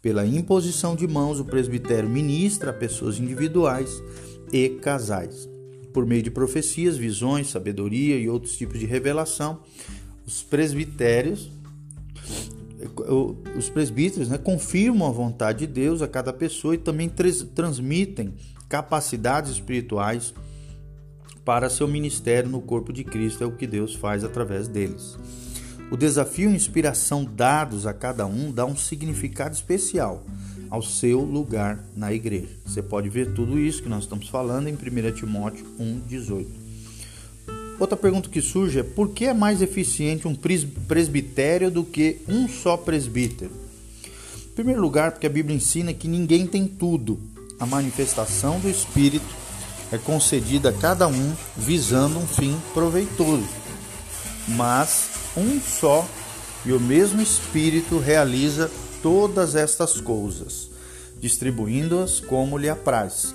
Pela 0.00 0.26
imposição 0.26 0.94
de 0.94 1.06
mãos, 1.06 1.40
o 1.40 1.44
presbitério 1.44 2.08
ministra 2.08 2.70
a 2.70 2.74
pessoas 2.74 3.18
individuais 3.18 4.02
e 4.52 4.68
casais. 4.68 5.48
Por 5.92 6.06
meio 6.06 6.22
de 6.22 6.30
profecias, 6.30 6.96
visões, 6.96 7.50
sabedoria 7.50 8.18
e 8.18 8.28
outros 8.28 8.56
tipos 8.56 8.78
de 8.78 8.86
revelação, 8.86 9.60
os 10.26 10.42
presbitérios 10.42 11.50
os 13.56 13.68
presbíteros 13.70 14.28
né, 14.28 14.38
confirmam 14.38 15.08
a 15.08 15.12
vontade 15.12 15.60
de 15.60 15.66
Deus 15.66 16.02
a 16.02 16.08
cada 16.08 16.32
pessoa 16.32 16.74
e 16.74 16.78
também 16.78 17.10
transmitem 17.54 18.34
capacidades 18.68 19.52
espirituais 19.52 20.34
para 21.44 21.70
seu 21.70 21.86
ministério 21.86 22.50
no 22.50 22.60
corpo 22.60 22.92
de 22.92 23.04
Cristo, 23.04 23.44
é 23.44 23.46
o 23.46 23.52
que 23.52 23.66
Deus 23.66 23.94
faz 23.94 24.24
através 24.24 24.66
deles. 24.66 25.16
O 25.90 25.96
desafio 25.96 26.50
e 26.50 26.54
inspiração 26.54 27.24
dados 27.24 27.86
a 27.86 27.94
cada 27.94 28.26
um 28.26 28.50
dá 28.50 28.66
um 28.66 28.76
significado 28.76 29.54
especial 29.54 30.24
ao 30.68 30.82
seu 30.82 31.20
lugar 31.20 31.78
na 31.96 32.12
igreja. 32.12 32.48
Você 32.66 32.82
pode 32.82 33.08
ver 33.08 33.32
tudo 33.34 33.58
isso 33.58 33.82
que 33.82 33.88
nós 33.88 34.02
estamos 34.02 34.28
falando 34.28 34.66
em 34.66 34.74
1 34.74 35.12
Timóteo 35.12 35.64
1,18. 35.78 36.46
Outra 37.78 37.96
pergunta 37.96 38.28
que 38.28 38.40
surge 38.40 38.80
é 38.80 38.82
por 38.82 39.10
que 39.10 39.26
é 39.26 39.34
mais 39.34 39.62
eficiente 39.62 40.26
um 40.26 40.34
presbitério 40.34 41.70
do 41.70 41.84
que 41.84 42.18
um 42.26 42.48
só 42.48 42.76
presbítero? 42.76 43.52
Em 44.44 44.54
primeiro 44.56 44.80
lugar, 44.80 45.12
porque 45.12 45.26
a 45.26 45.30
Bíblia 45.30 45.54
ensina 45.54 45.92
que 45.92 46.08
ninguém 46.08 46.46
tem 46.46 46.66
tudo. 46.66 47.20
A 47.60 47.66
manifestação 47.66 48.58
do 48.58 48.68
Espírito 48.68 49.26
é 49.92 49.98
concedida 49.98 50.70
a 50.70 50.72
cada 50.72 51.06
um 51.06 51.34
visando 51.56 52.18
um 52.18 52.26
fim 52.26 52.56
proveitoso. 52.74 53.46
Mas 54.48 55.15
um 55.36 55.60
só 55.60 56.08
e 56.64 56.72
o 56.72 56.80
mesmo 56.80 57.20
Espírito 57.20 57.98
realiza 57.98 58.70
todas 59.02 59.54
estas 59.54 60.00
coisas, 60.00 60.68
distribuindo-as 61.20 62.18
como 62.20 62.58
lhe 62.58 62.68
apraz, 62.68 63.34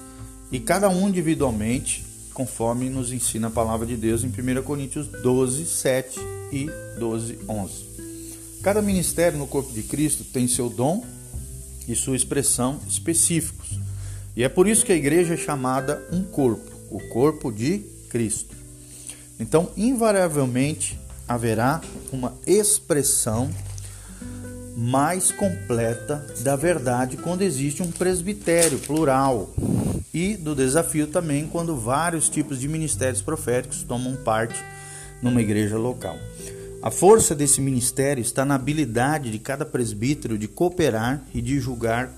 e 0.51 0.59
cada 0.59 0.89
um 0.89 1.07
individualmente, 1.07 2.05
conforme 2.33 2.89
nos 2.89 3.11
ensina 3.11 3.47
a 3.47 3.51
palavra 3.51 3.85
de 3.85 3.95
Deus 3.95 4.23
em 4.23 4.27
1 4.27 4.63
Coríntios 4.63 5.07
12, 5.07 5.65
7 5.65 6.19
e 6.51 6.69
12, 6.99 7.39
11. 7.47 7.91
Cada 8.61 8.81
ministério 8.81 9.39
no 9.39 9.47
corpo 9.47 9.71
de 9.71 9.83
Cristo 9.83 10.23
tem 10.23 10.47
seu 10.47 10.69
dom 10.69 11.05
e 11.87 11.95
sua 11.95 12.15
expressão 12.15 12.79
específicos. 12.87 13.79
E 14.35 14.43
é 14.43 14.49
por 14.49 14.67
isso 14.67 14.85
que 14.85 14.91
a 14.91 14.95
igreja 14.95 15.33
é 15.33 15.37
chamada 15.37 16.05
um 16.11 16.23
corpo, 16.23 16.71
o 16.89 16.99
corpo 17.09 17.51
de 17.51 17.79
Cristo. 18.09 18.55
Então, 19.39 19.71
invariavelmente 19.75 20.99
haverá 21.33 21.81
uma 22.11 22.33
expressão 22.45 23.49
mais 24.75 25.31
completa 25.31 26.25
da 26.41 26.55
verdade 26.55 27.17
quando 27.17 27.41
existe 27.41 27.83
um 27.83 27.91
presbitério 27.91 28.79
plural 28.79 29.53
e 30.13 30.35
do 30.35 30.55
desafio 30.55 31.07
também 31.07 31.47
quando 31.47 31.75
vários 31.75 32.29
tipos 32.29 32.59
de 32.59 32.67
ministérios 32.67 33.21
proféticos 33.21 33.83
tomam 33.83 34.15
parte 34.15 34.59
numa 35.21 35.41
igreja 35.41 35.77
local. 35.77 36.17
A 36.81 36.89
força 36.89 37.35
desse 37.35 37.61
ministério 37.61 38.21
está 38.21 38.43
na 38.43 38.55
habilidade 38.55 39.29
de 39.29 39.37
cada 39.37 39.65
presbítero 39.65 40.37
de 40.37 40.47
cooperar 40.47 41.23
e 41.33 41.41
de 41.41 41.59
julgar 41.59 42.15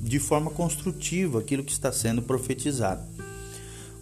de 0.00 0.18
forma 0.20 0.50
construtiva 0.50 1.40
aquilo 1.40 1.64
que 1.64 1.72
está 1.72 1.90
sendo 1.90 2.22
profetizado. 2.22 3.02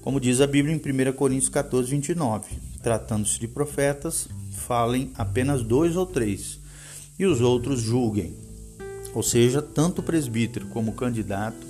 Como 0.02 0.20
diz 0.20 0.40
a 0.40 0.46
Bíblia 0.46 0.74
em 0.74 1.10
1 1.10 1.12
Coríntios 1.14 1.48
14, 1.48 1.90
29, 1.90 2.67
tratando-se 2.82 3.38
de 3.38 3.48
profetas, 3.48 4.28
falem 4.52 5.12
apenas 5.16 5.62
dois 5.62 5.96
ou 5.96 6.06
três 6.06 6.58
e 7.18 7.26
os 7.26 7.40
outros 7.40 7.80
julguem. 7.80 8.34
Ou 9.14 9.22
seja, 9.22 9.60
tanto 9.60 10.00
o 10.00 10.04
presbítero 10.04 10.66
como 10.68 10.92
o 10.92 10.94
candidato 10.94 11.66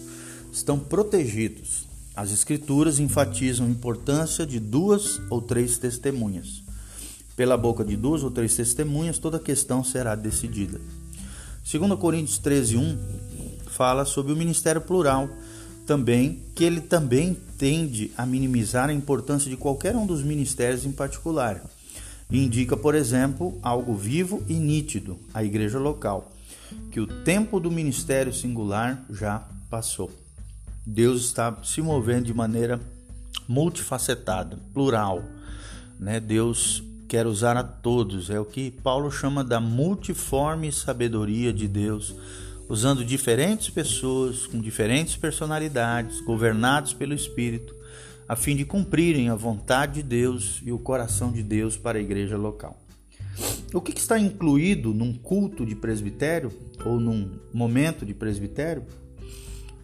estão 0.52 0.78
protegidos. 0.78 1.86
As 2.14 2.32
Escrituras 2.32 2.98
enfatizam 2.98 3.66
a 3.66 3.70
importância 3.70 4.44
de 4.44 4.58
duas 4.58 5.20
ou 5.30 5.40
três 5.40 5.78
testemunhas. 5.78 6.62
Pela 7.36 7.56
boca 7.56 7.84
de 7.84 7.96
duas 7.96 8.24
ou 8.24 8.30
três 8.30 8.56
testemunhas, 8.56 9.18
toda 9.18 9.38
questão 9.38 9.84
será 9.84 10.14
decidida. 10.16 10.80
2 11.70 11.98
Coríntios 11.98 12.38
13, 12.38 12.76
1 12.76 12.98
fala 13.68 14.04
sobre 14.04 14.32
o 14.32 14.36
ministério 14.36 14.80
plural, 14.80 15.28
também 15.88 16.40
que 16.54 16.62
ele 16.62 16.80
também 16.80 17.36
tende 17.58 18.12
a 18.16 18.24
minimizar 18.24 18.88
a 18.88 18.92
importância 18.92 19.50
de 19.50 19.56
qualquer 19.56 19.96
um 19.96 20.06
dos 20.06 20.22
ministérios 20.22 20.86
em 20.86 20.92
particular 20.92 21.60
indica, 22.30 22.76
por 22.76 22.94
exemplo, 22.94 23.58
algo 23.62 23.94
vivo 23.96 24.42
e 24.48 24.54
nítido 24.54 25.18
à 25.32 25.42
igreja 25.42 25.78
local, 25.78 26.30
que 26.90 27.00
o 27.00 27.06
tempo 27.06 27.58
do 27.58 27.70
ministério 27.70 28.34
singular 28.34 29.02
já 29.10 29.42
passou. 29.70 30.10
Deus 30.84 31.22
está 31.22 31.56
se 31.64 31.80
movendo 31.80 32.26
de 32.26 32.34
maneira 32.34 32.78
multifacetada, 33.46 34.58
plural. 34.74 35.22
Né? 35.98 36.20
Deus 36.20 36.82
quer 37.08 37.26
usar 37.26 37.56
a 37.56 37.64
todos, 37.64 38.28
é 38.28 38.38
o 38.38 38.44
que 38.44 38.70
Paulo 38.70 39.10
chama 39.10 39.42
da 39.42 39.58
multiforme 39.58 40.70
sabedoria 40.70 41.50
de 41.50 41.66
Deus, 41.66 42.14
usando 42.68 43.04
diferentes 43.04 43.70
pessoas 43.70 44.46
com 44.46 44.60
diferentes 44.60 45.16
personalidades, 45.16 46.20
governados 46.20 46.92
pelo 46.92 47.14
Espírito 47.14 47.78
a 48.28 48.36
fim 48.36 48.54
de 48.54 48.64
cumprirem 48.64 49.30
a 49.30 49.34
vontade 49.34 49.94
de 49.94 50.02
Deus 50.02 50.60
e 50.62 50.70
o 50.70 50.78
coração 50.78 51.32
de 51.32 51.42
Deus 51.42 51.78
para 51.78 51.96
a 51.96 52.00
igreja 52.00 52.36
local. 52.36 52.78
O 53.72 53.80
que 53.80 53.96
está 53.96 54.18
incluído 54.18 54.92
num 54.92 55.14
culto 55.14 55.64
de 55.64 55.74
presbitério 55.74 56.52
ou 56.84 57.00
num 57.00 57.38
momento 57.54 58.04
de 58.04 58.12
presbitério? 58.12 58.84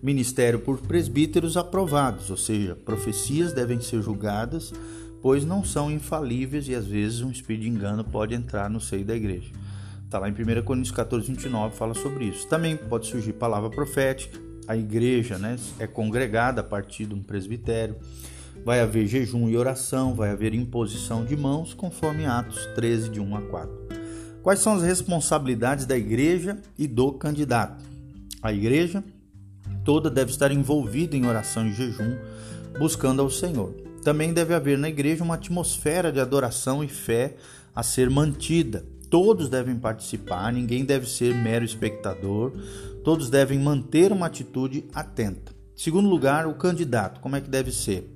Ministério 0.02 0.58
por 0.58 0.78
presbíteros 0.82 1.56
aprovados, 1.56 2.28
ou 2.28 2.36
seja, 2.36 2.74
profecias 2.74 3.54
devem 3.54 3.80
ser 3.80 4.02
julgadas, 4.02 4.74
pois 5.22 5.46
não 5.46 5.64
são 5.64 5.90
infalíveis 5.90 6.68
e 6.68 6.74
às 6.74 6.86
vezes 6.86 7.22
um 7.22 7.30
espírito 7.30 7.62
de 7.62 7.70
engano 7.70 8.04
pode 8.04 8.34
entrar 8.34 8.68
no 8.68 8.80
seio 8.80 9.06
da 9.06 9.16
igreja. 9.16 9.50
Está 10.04 10.18
lá 10.18 10.28
em 10.28 10.32
1 10.32 10.62
Coríntios 10.64 10.94
14, 10.94 11.26
29, 11.26 11.76
fala 11.76 11.94
sobre 11.94 12.26
isso. 12.26 12.46
Também 12.46 12.76
pode 12.76 13.06
surgir 13.06 13.32
palavra 13.32 13.70
profética, 13.70 14.38
a 14.66 14.76
igreja 14.76 15.38
né, 15.38 15.56
é 15.78 15.86
congregada 15.86 16.60
a 16.60 16.64
partir 16.64 17.06
de 17.06 17.14
um 17.14 17.22
presbitério. 17.22 17.96
Vai 18.64 18.80
haver 18.80 19.06
jejum 19.06 19.48
e 19.48 19.56
oração, 19.56 20.14
vai 20.14 20.30
haver 20.30 20.54
imposição 20.54 21.24
de 21.24 21.36
mãos, 21.36 21.74
conforme 21.74 22.24
Atos 22.24 22.64
13, 22.74 23.10
de 23.10 23.20
1 23.20 23.36
a 23.36 23.42
4. 23.42 23.88
Quais 24.42 24.60
são 24.60 24.74
as 24.74 24.82
responsabilidades 24.82 25.86
da 25.86 25.96
igreja 25.96 26.58
e 26.78 26.86
do 26.86 27.12
candidato? 27.12 27.84
A 28.42 28.52
igreja 28.52 29.02
toda 29.84 30.10
deve 30.10 30.30
estar 30.30 30.50
envolvida 30.50 31.16
em 31.16 31.26
oração 31.26 31.66
e 31.66 31.72
jejum, 31.72 32.16
buscando 32.78 33.20
ao 33.20 33.30
Senhor. 33.30 33.74
Também 34.02 34.32
deve 34.32 34.54
haver 34.54 34.78
na 34.78 34.88
igreja 34.88 35.24
uma 35.24 35.34
atmosfera 35.34 36.12
de 36.12 36.20
adoração 36.20 36.84
e 36.84 36.88
fé 36.88 37.36
a 37.74 37.82
ser 37.82 38.08
mantida. 38.08 38.84
Todos 39.14 39.48
devem 39.48 39.76
participar, 39.76 40.52
ninguém 40.52 40.84
deve 40.84 41.08
ser 41.08 41.36
mero 41.36 41.64
espectador, 41.64 42.50
todos 43.04 43.30
devem 43.30 43.60
manter 43.60 44.10
uma 44.10 44.26
atitude 44.26 44.86
atenta. 44.92 45.52
Segundo 45.76 46.08
lugar, 46.08 46.48
o 46.48 46.54
candidato, 46.54 47.20
como 47.20 47.36
é 47.36 47.40
que 47.40 47.48
deve 47.48 47.70
ser? 47.70 48.12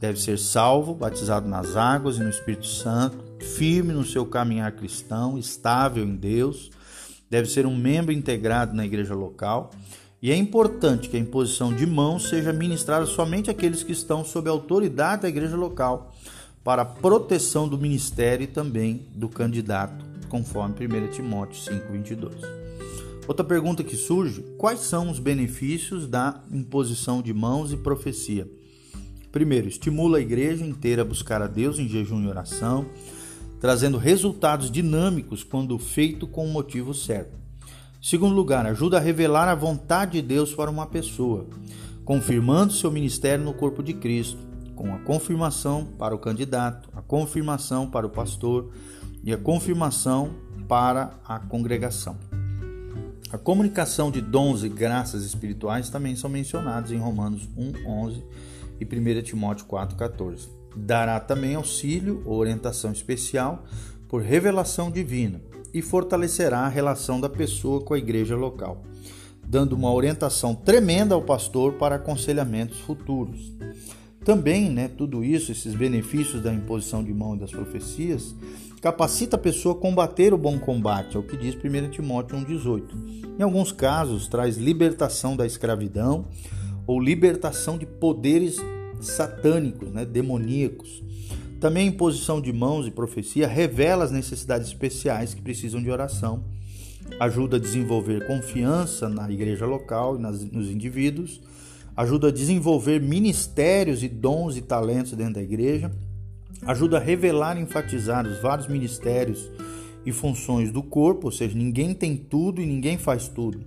Deve 0.00 0.18
ser 0.18 0.40
salvo, 0.40 0.96
batizado 0.96 1.48
nas 1.48 1.76
águas 1.76 2.16
e 2.16 2.24
no 2.24 2.28
Espírito 2.28 2.66
Santo, 2.66 3.18
firme 3.40 3.92
no 3.92 4.04
seu 4.04 4.26
caminhar 4.26 4.72
cristão, 4.72 5.38
estável 5.38 6.02
em 6.02 6.16
Deus, 6.16 6.72
deve 7.30 7.48
ser 7.48 7.64
um 7.64 7.76
membro 7.76 8.10
integrado 8.10 8.74
na 8.74 8.84
igreja 8.84 9.14
local. 9.14 9.70
E 10.20 10.32
é 10.32 10.34
importante 10.34 11.08
que 11.08 11.16
a 11.16 11.20
imposição 11.20 11.72
de 11.72 11.86
mãos 11.86 12.28
seja 12.28 12.52
ministrada 12.52 13.06
somente 13.06 13.48
àqueles 13.48 13.84
que 13.84 13.92
estão 13.92 14.24
sob 14.24 14.48
a 14.48 14.52
autoridade 14.52 15.22
da 15.22 15.28
igreja 15.28 15.56
local, 15.56 16.12
para 16.64 16.82
a 16.82 16.84
proteção 16.86 17.68
do 17.68 17.78
ministério 17.78 18.42
e 18.42 18.48
também 18.48 19.06
do 19.14 19.28
candidato, 19.28 20.11
conforme 20.32 20.74
1 20.74 21.10
Timóteo 21.10 21.60
5:22. 21.60 22.32
Outra 23.28 23.44
pergunta 23.44 23.84
que 23.84 23.96
surge: 23.96 24.42
quais 24.56 24.80
são 24.80 25.10
os 25.10 25.18
benefícios 25.18 26.08
da 26.08 26.40
imposição 26.50 27.20
de 27.20 27.34
mãos 27.34 27.70
e 27.70 27.76
profecia? 27.76 28.50
Primeiro, 29.30 29.68
estimula 29.68 30.16
a 30.16 30.22
igreja 30.22 30.64
inteira 30.64 31.02
a 31.02 31.04
buscar 31.04 31.42
a 31.42 31.46
Deus 31.46 31.78
em 31.78 31.86
jejum 31.86 32.22
e 32.22 32.28
oração, 32.28 32.86
trazendo 33.60 33.98
resultados 33.98 34.70
dinâmicos 34.70 35.44
quando 35.44 35.78
feito 35.78 36.26
com 36.26 36.46
o 36.46 36.50
motivo 36.50 36.94
certo. 36.94 37.38
Segundo 38.00 38.34
lugar, 38.34 38.64
ajuda 38.64 38.96
a 38.96 39.00
revelar 39.00 39.48
a 39.48 39.54
vontade 39.54 40.12
de 40.12 40.22
Deus 40.22 40.54
para 40.54 40.70
uma 40.70 40.86
pessoa, 40.86 41.46
confirmando 42.06 42.72
seu 42.72 42.90
ministério 42.90 43.44
no 43.44 43.52
corpo 43.52 43.82
de 43.82 43.92
Cristo, 43.92 44.38
com 44.74 44.94
a 44.94 44.98
confirmação 44.98 45.84
para 45.98 46.14
o 46.14 46.18
candidato, 46.18 46.88
a 46.94 47.02
confirmação 47.02 47.88
para 47.88 48.06
o 48.06 48.10
pastor 48.10 48.72
e 49.22 49.32
a 49.32 49.38
confirmação 49.38 50.34
para 50.68 51.14
a 51.26 51.38
congregação. 51.38 52.16
A 53.32 53.38
comunicação 53.38 54.10
de 54.10 54.20
dons 54.20 54.62
e 54.62 54.68
graças 54.68 55.24
espirituais 55.24 55.88
também 55.88 56.14
são 56.14 56.28
mencionados 56.28 56.92
em 56.92 56.98
Romanos 56.98 57.48
1, 57.56 57.86
11 57.88 58.22
e 58.80 58.84
1 58.84 59.22
Timóteo 59.22 59.66
4,14. 59.66 60.48
Dará 60.76 61.18
também 61.18 61.54
auxílio 61.54 62.22
ou 62.26 62.36
orientação 62.36 62.92
especial 62.92 63.64
por 64.08 64.20
revelação 64.20 64.90
divina 64.90 65.40
e 65.72 65.80
fortalecerá 65.80 66.60
a 66.60 66.68
relação 66.68 67.20
da 67.20 67.28
pessoa 67.28 67.80
com 67.80 67.94
a 67.94 67.98
igreja 67.98 68.36
local, 68.36 68.82
dando 69.46 69.72
uma 69.72 69.90
orientação 69.90 70.54
tremenda 70.54 71.14
ao 71.14 71.22
pastor 71.22 71.74
para 71.74 71.96
aconselhamentos 71.96 72.80
futuros. 72.80 73.52
Também, 74.24 74.70
né, 74.70 74.88
tudo 74.88 75.24
isso, 75.24 75.50
esses 75.50 75.74
benefícios 75.74 76.42
da 76.42 76.52
imposição 76.52 77.02
de 77.02 77.12
mão 77.12 77.34
e 77.34 77.38
das 77.38 77.50
profecias, 77.50 78.34
capacita 78.82 79.36
a 79.36 79.38
pessoa 79.38 79.76
a 79.76 79.78
combater 79.78 80.34
o 80.34 80.36
bom 80.36 80.58
combate, 80.58 81.16
é 81.16 81.20
o 81.20 81.22
que 81.22 81.36
diz 81.36 81.54
1 81.54 81.90
Timóteo 81.90 82.36
1,18. 82.36 83.38
Em 83.38 83.42
alguns 83.42 83.70
casos, 83.70 84.26
traz 84.26 84.56
libertação 84.56 85.36
da 85.36 85.46
escravidão 85.46 86.26
ou 86.84 86.98
libertação 86.98 87.78
de 87.78 87.86
poderes 87.86 88.56
satânicos, 89.00 89.88
né, 89.92 90.04
demoníacos. 90.04 91.00
Também 91.60 91.84
a 91.84 91.90
imposição 91.92 92.40
de 92.40 92.52
mãos 92.52 92.84
e 92.88 92.90
profecia 92.90 93.46
revela 93.46 94.02
as 94.02 94.10
necessidades 94.10 94.66
especiais 94.66 95.32
que 95.32 95.40
precisam 95.40 95.80
de 95.80 95.88
oração, 95.88 96.42
ajuda 97.20 97.58
a 97.58 97.60
desenvolver 97.60 98.26
confiança 98.26 99.08
na 99.08 99.30
igreja 99.30 99.64
local 99.64 100.16
e 100.16 100.18
nas, 100.20 100.42
nos 100.42 100.68
indivíduos, 100.68 101.40
ajuda 101.96 102.28
a 102.28 102.32
desenvolver 102.32 103.00
ministérios 103.00 104.02
e 104.02 104.08
dons 104.08 104.56
e 104.56 104.60
talentos 104.60 105.12
dentro 105.12 105.34
da 105.34 105.42
igreja, 105.42 105.88
ajuda 106.66 106.98
a 106.98 107.00
revelar 107.00 107.56
e 107.56 107.62
enfatizar 107.62 108.26
os 108.26 108.40
vários 108.40 108.68
ministérios 108.68 109.50
e 110.04 110.12
funções 110.12 110.70
do 110.70 110.82
corpo, 110.82 111.26
ou 111.26 111.32
seja, 111.32 111.56
ninguém 111.56 111.94
tem 111.94 112.16
tudo 112.16 112.60
e 112.60 112.66
ninguém 112.66 112.98
faz 112.98 113.28
tudo. 113.28 113.64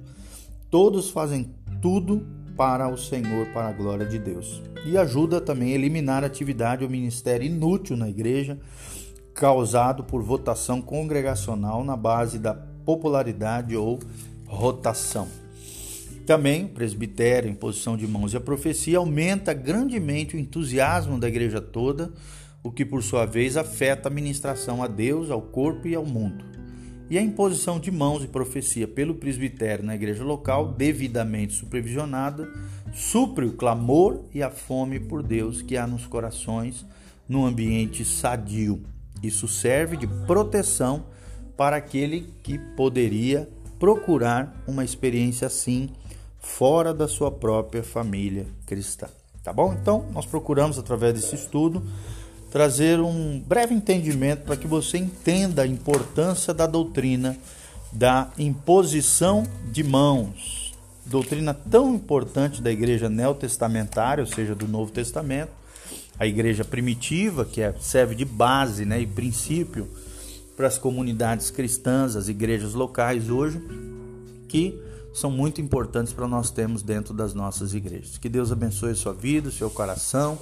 Todos 0.70 1.10
fazem 1.10 1.50
tudo 1.82 2.26
para 2.56 2.88
o 2.88 2.98
Senhor, 2.98 3.48
para 3.48 3.68
a 3.68 3.74
glória 3.74 4.06
de 4.06 4.18
Deus. 4.18 4.62
E 4.86 4.98
ajuda 4.98 5.42
também 5.42 5.72
a 5.72 5.76
eliminar 5.76 6.24
a 6.24 6.28
atividade 6.28 6.84
ou 6.84 6.90
ministério 6.90 7.46
inútil 7.46 7.98
na 7.98 8.10
igreja, 8.10 8.58
causado 9.34 10.04
por 10.04 10.24
votação 10.24 10.82
congregacional 10.82 11.84
na 11.84 11.98
base 11.98 12.40
da 12.40 12.54
popularidade 12.54 13.76
ou 13.76 14.00
rotação. 14.46 15.28
Também 16.26 16.66
o 16.66 16.70
presbitério, 16.70 17.50
em 17.50 17.54
posição 17.54 17.96
de 17.96 18.08
mãos 18.08 18.34
e 18.34 18.38
a 18.38 18.42
profecia 18.42 18.98
aumenta 18.98 19.54
grandemente 19.54 20.36
o 20.36 20.40
entusiasmo 20.40 21.20
da 21.20 21.28
igreja 21.28 21.62
toda, 21.62 22.12
o 22.66 22.72
que 22.72 22.84
por 22.84 23.04
sua 23.04 23.28
vez 23.28 23.58
afeta 23.58 24.10
a 24.10 24.12
ministração 24.12 24.82
a 24.82 24.88
Deus, 24.88 25.30
ao 25.30 25.40
corpo 25.40 25.88
e 25.88 25.94
ao 25.94 26.04
mundo. 26.04 26.44
e 27.08 27.20
a 27.20 27.22
imposição 27.22 27.80
de 27.80 27.92
mãos 27.92 28.24
e 28.24 28.28
profecia 28.28 28.88
pelo 28.88 29.14
presbitério 29.14 29.86
na 29.86 29.94
igreja 29.94 30.24
local, 30.24 30.74
devidamente 30.74 31.54
supervisionada, 31.54 32.52
supre 32.92 33.46
o 33.46 33.54
clamor 33.54 34.24
e 34.34 34.42
a 34.42 34.50
fome 34.50 35.00
por 35.00 35.22
Deus 35.22 35.62
que 35.62 35.78
há 35.78 35.86
nos 35.86 36.08
corações 36.08 36.84
num 37.30 37.46
ambiente 37.46 38.04
sadio. 38.04 38.82
Isso 39.22 39.48
serve 39.48 39.98
de 39.98 40.08
proteção 40.08 41.06
para 41.56 41.76
aquele 41.76 42.34
que 42.42 42.58
poderia 42.76 43.48
procurar 43.78 44.64
uma 44.68 44.84
experiência 44.84 45.46
assim 45.46 45.92
fora 46.40 46.92
da 46.92 47.08
sua 47.08 47.30
própria 47.30 47.84
família 47.84 48.48
cristã. 48.66 49.08
Tá 49.44 49.54
bom? 49.54 49.78
Então, 49.80 50.08
nós 50.12 50.26
procuramos 50.26 50.80
através 50.80 51.14
desse 51.14 51.36
estudo 51.36 51.84
trazer 52.56 53.02
um 53.02 53.38
breve 53.38 53.74
entendimento 53.74 54.44
para 54.44 54.56
que 54.56 54.66
você 54.66 54.98
entenda 54.98 55.64
a 55.64 55.68
importância 55.68 56.54
da 56.54 56.66
doutrina 56.66 57.36
da 57.92 58.32
imposição 58.40 59.44
de 59.74 59.84
mãos. 59.84 60.74
Doutrina 61.06 61.54
tão 61.54 61.94
importante 61.94 62.62
da 62.62 62.72
igreja 62.72 63.10
neotestamentária, 63.10 64.24
ou 64.24 64.26
seja, 64.26 64.56
do 64.56 64.70
Novo 64.70 64.90
Testamento, 64.90 65.52
a 66.18 66.26
igreja 66.26 66.64
primitiva, 66.64 67.44
que 67.44 67.60
é, 67.60 67.76
serve 67.82 68.16
de 68.16 68.24
base 68.24 68.86
né, 68.86 69.02
e 69.02 69.06
princípio 69.06 69.90
para 70.56 70.68
as 70.68 70.78
comunidades 70.78 71.52
cristãs, 71.52 72.16
as 72.16 72.30
igrejas 72.30 72.74
locais 72.74 73.30
hoje, 73.30 73.62
que 74.48 74.82
são 75.16 75.32
muito 75.32 75.62
importantes 75.62 76.12
para 76.12 76.28
nós 76.28 76.52
termos 76.52 76.84
dentro 76.84 77.14
das 77.14 77.34
nossas 77.34 77.74
igrejas. 77.74 78.18
Que 78.18 78.28
Deus 78.28 78.52
abençoe 78.52 78.92
a 78.92 78.96
sua 78.96 79.14
vida, 79.14 79.48
o 79.48 79.52
seu 79.52 79.70
coração. 79.70 80.38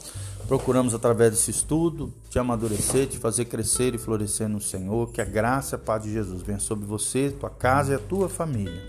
Procuramos 0.47 0.95
através 0.95 1.29
desse 1.29 1.51
estudo 1.51 2.11
te 2.27 2.39
amadurecer, 2.39 3.05
te 3.05 3.19
fazer 3.19 3.45
crescer 3.45 3.93
e 3.93 3.99
florescer 3.99 4.49
no 4.49 4.59
Senhor. 4.59 5.11
Que 5.11 5.21
a 5.21 5.25
graça 5.25 5.75
e 5.75 5.77
a 5.77 5.79
paz 5.79 6.01
de 6.01 6.11
Jesus 6.11 6.41
venha 6.41 6.57
sobre 6.57 6.87
você, 6.87 7.29
tua 7.29 7.51
casa 7.51 7.91
e 7.91 7.95
a 7.95 7.99
tua 7.99 8.27
família. 8.27 8.81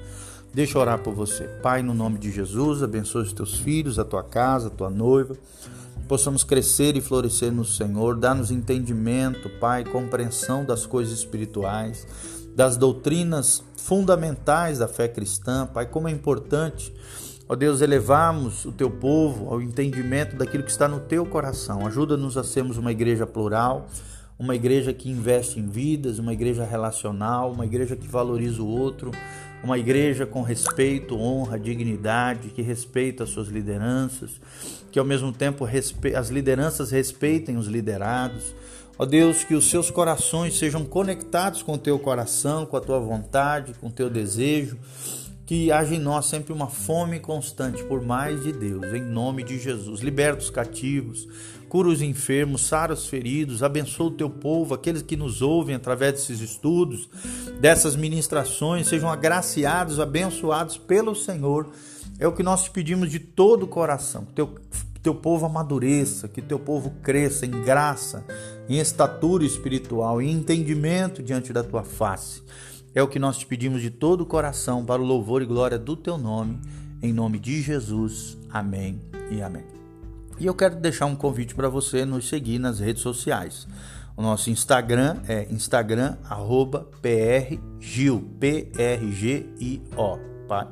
Deixa 0.54 0.78
eu 0.78 0.80
orar 0.80 1.00
por 1.00 1.12
você. 1.12 1.44
Pai, 1.62 1.82
no 1.82 1.92
nome 1.92 2.18
de 2.18 2.32
Jesus, 2.32 2.82
abençoe 2.82 3.24
os 3.24 3.34
teus 3.34 3.58
filhos, 3.58 3.98
a 3.98 4.06
tua 4.06 4.22
casa, 4.22 4.68
a 4.68 4.70
tua 4.70 4.88
noiva. 4.88 5.36
Possamos 6.08 6.42
crescer 6.42 6.96
e 6.96 7.02
florescer 7.02 7.52
no 7.52 7.64
Senhor. 7.64 8.16
Dá-nos 8.16 8.50
entendimento, 8.50 9.50
Pai, 9.60 9.84
compreensão 9.84 10.64
das 10.64 10.86
coisas 10.86 11.12
espirituais 11.12 12.06
das 12.54 12.76
doutrinas 12.76 13.62
fundamentais 13.76 14.78
da 14.78 14.88
fé 14.88 15.08
cristã. 15.08 15.66
Pai, 15.66 15.86
como 15.86 16.08
é 16.08 16.10
importante, 16.10 16.94
ó 17.48 17.54
Deus, 17.54 17.80
elevarmos 17.80 18.64
o 18.64 18.72
teu 18.72 18.90
povo 18.90 19.52
ao 19.52 19.60
entendimento 19.60 20.36
daquilo 20.36 20.62
que 20.62 20.70
está 20.70 20.88
no 20.88 21.00
teu 21.00 21.26
coração. 21.26 21.86
Ajuda-nos 21.86 22.36
a 22.36 22.44
sermos 22.44 22.76
uma 22.78 22.92
igreja 22.92 23.26
plural, 23.26 23.86
uma 24.38 24.54
igreja 24.54 24.92
que 24.92 25.10
investe 25.10 25.60
em 25.60 25.66
vidas, 25.66 26.18
uma 26.18 26.32
igreja 26.32 26.64
relacional, 26.64 27.52
uma 27.52 27.66
igreja 27.66 27.94
que 27.96 28.08
valoriza 28.08 28.62
o 28.62 28.66
outro, 28.66 29.10
uma 29.62 29.78
igreja 29.78 30.26
com 30.26 30.42
respeito, 30.42 31.18
honra, 31.18 31.58
dignidade, 31.58 32.50
que 32.50 32.60
respeita 32.60 33.24
as 33.24 33.30
suas 33.30 33.48
lideranças, 33.48 34.40
que 34.92 34.98
ao 34.98 35.04
mesmo 35.04 35.32
tempo 35.32 35.66
as 36.16 36.28
lideranças 36.28 36.90
respeitem 36.90 37.56
os 37.56 37.66
liderados 37.66 38.54
Ó 38.96 39.04
Deus, 39.04 39.42
que 39.42 39.54
os 39.54 39.68
seus 39.68 39.90
corações 39.90 40.56
sejam 40.56 40.84
conectados 40.84 41.62
com 41.62 41.72
o 41.72 41.78
teu 41.78 41.98
coração, 41.98 42.64
com 42.64 42.76
a 42.76 42.80
tua 42.80 43.00
vontade, 43.00 43.74
com 43.80 43.88
o 43.88 43.92
teu 43.92 44.08
desejo, 44.08 44.78
que 45.44 45.72
haja 45.72 45.96
em 45.96 45.98
nós 45.98 46.26
sempre 46.26 46.52
uma 46.52 46.68
fome 46.68 47.18
constante 47.18 47.82
por 47.84 48.00
mais 48.00 48.44
de 48.44 48.52
Deus, 48.52 48.84
em 48.94 49.02
nome 49.02 49.42
de 49.42 49.58
Jesus. 49.58 50.00
Liberta 50.00 50.42
os 50.42 50.48
cativos, 50.48 51.26
cura 51.68 51.88
os 51.88 52.00
enfermos, 52.00 52.62
sara 52.62 52.94
os 52.94 53.08
feridos, 53.08 53.64
abençoa 53.64 54.06
o 54.06 54.12
teu 54.12 54.30
povo, 54.30 54.74
aqueles 54.74 55.02
que 55.02 55.16
nos 55.16 55.42
ouvem 55.42 55.74
através 55.74 56.12
desses 56.12 56.40
estudos, 56.40 57.08
dessas 57.60 57.96
ministrações, 57.96 58.86
sejam 58.86 59.10
agraciados, 59.10 59.98
abençoados 59.98 60.78
pelo 60.78 61.16
Senhor. 61.16 61.68
É 62.20 62.28
o 62.28 62.32
que 62.32 62.44
nós 62.44 62.62
te 62.62 62.70
pedimos 62.70 63.10
de 63.10 63.18
todo 63.18 63.64
o 63.64 63.68
coração. 63.68 64.24
Teu 64.36 64.54
teu 65.04 65.14
povo 65.14 65.44
amadureça, 65.44 66.26
que 66.26 66.40
teu 66.40 66.58
povo 66.58 66.90
cresça 67.02 67.44
em 67.44 67.50
graça, 67.50 68.24
em 68.68 68.78
estatura 68.78 69.44
espiritual, 69.44 70.20
em 70.20 70.30
entendimento 70.30 71.22
diante 71.22 71.52
da 71.52 71.62
tua 71.62 71.82
face. 71.82 72.42
É 72.94 73.02
o 73.02 73.08
que 73.08 73.18
nós 73.18 73.38
te 73.38 73.46
pedimos 73.46 73.82
de 73.82 73.90
todo 73.90 74.20
o 74.22 74.26
coração 74.26 74.84
para 74.84 75.02
o 75.02 75.04
louvor 75.04 75.42
e 75.42 75.46
glória 75.46 75.78
do 75.78 75.96
teu 75.96 76.16
nome, 76.16 76.60
em 77.02 77.12
nome 77.12 77.38
de 77.38 77.60
Jesus. 77.60 78.36
Amém 78.50 79.00
e 79.30 79.42
amém. 79.42 79.64
E 80.38 80.46
eu 80.46 80.54
quero 80.54 80.76
deixar 80.76 81.06
um 81.06 81.16
convite 81.16 81.54
para 81.54 81.68
você 81.68 82.04
nos 82.04 82.28
seguir 82.28 82.58
nas 82.58 82.80
redes 82.80 83.02
sociais. 83.02 83.66
O 84.16 84.22
nosso 84.22 84.48
Instagram 84.48 85.18
é 85.26 85.46
Instagram 85.50 86.16
arroba 86.28 86.88
P-R-G-I-O. 87.02 87.60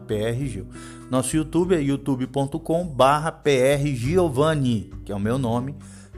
PR 0.06 0.44
Gil. 0.46 0.66
Nosso 1.10 1.36
YouTube 1.36 1.74
é 1.74 1.80
youtube.com 1.80 2.86
barra 2.86 3.32
PR 3.32 3.86
Giovanni, 3.94 4.90
que 5.04 5.12
é 5.12 5.14
o 5.14 5.20
meu 5.20 5.38
nome, 5.38 5.74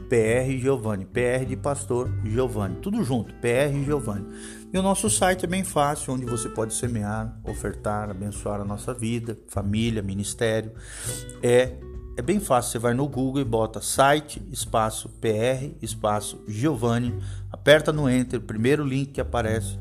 PR 0.09 0.49
Giovanni, 0.59 1.05
PR 1.05 1.45
de 1.47 1.55
Pastor 1.55 2.09
Giovanni, 2.23 2.75
tudo 2.81 3.03
junto, 3.03 3.33
PR 3.35 3.73
Giovanni. 3.83 4.25
E 4.73 4.77
o 4.77 4.81
nosso 4.81 5.09
site 5.09 5.45
é 5.45 5.47
bem 5.47 5.63
fácil, 5.63 6.13
onde 6.13 6.25
você 6.25 6.49
pode 6.49 6.73
semear, 6.73 7.39
ofertar, 7.43 8.09
abençoar 8.09 8.61
a 8.61 8.65
nossa 8.65 8.93
vida, 8.93 9.37
família, 9.47 10.01
ministério. 10.01 10.71
É 11.41 11.73
é 12.17 12.21
bem 12.21 12.39
fácil, 12.39 12.71
você 12.71 12.79
vai 12.79 12.93
no 12.93 13.09
Google 13.09 13.41
e 13.41 13.43
bota 13.43 13.81
site, 13.81 14.41
espaço 14.49 15.09
PR, 15.19 15.75
espaço 15.81 16.41
Giovanni, 16.47 17.13
aperta 17.51 17.91
no 17.91 18.09
Enter, 18.09 18.39
o 18.39 18.43
primeiro 18.43 18.85
link 18.85 19.11
que 19.11 19.19
aparece 19.19 19.77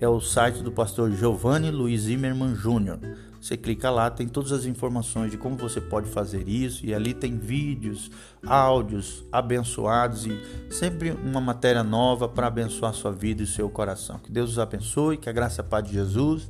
é 0.00 0.08
o 0.08 0.18
site 0.18 0.62
do 0.62 0.72
pastor 0.72 1.12
Giovanni 1.12 1.70
Luiz 1.70 2.02
Zimmermann 2.02 2.54
Jr. 2.54 2.98
Você 3.44 3.58
clica 3.58 3.90
lá, 3.90 4.08
tem 4.08 4.26
todas 4.26 4.52
as 4.52 4.64
informações 4.64 5.30
de 5.30 5.36
como 5.36 5.54
você 5.54 5.78
pode 5.78 6.08
fazer 6.08 6.48
isso 6.48 6.86
e 6.86 6.94
ali 6.94 7.12
tem 7.12 7.36
vídeos, 7.36 8.10
áudios 8.46 9.22
abençoados 9.30 10.24
e 10.24 10.40
sempre 10.70 11.10
uma 11.10 11.42
matéria 11.42 11.84
nova 11.84 12.26
para 12.26 12.46
abençoar 12.46 12.94
sua 12.94 13.12
vida 13.12 13.42
e 13.42 13.46
seu 13.46 13.68
coração. 13.68 14.18
Que 14.18 14.32
Deus 14.32 14.52
os 14.52 14.58
abençoe, 14.58 15.18
que 15.18 15.28
a 15.28 15.32
graça 15.32 15.60
e 15.60 15.62
a 15.62 15.64
paz 15.64 15.86
de 15.86 15.92
Jesus 15.92 16.48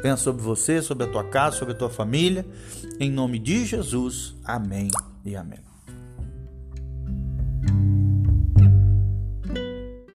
venha 0.00 0.16
sobre 0.16 0.40
você, 0.40 0.80
sobre 0.80 1.08
a 1.08 1.10
tua 1.10 1.24
casa, 1.24 1.56
sobre 1.56 1.74
a 1.74 1.76
tua 1.76 1.90
família. 1.90 2.46
Em 3.00 3.10
nome 3.10 3.40
de 3.40 3.64
Jesus. 3.64 4.36
Amém 4.44 4.86
e 5.24 5.34
amém. 5.34 5.75